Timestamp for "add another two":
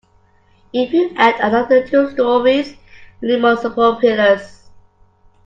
1.15-2.09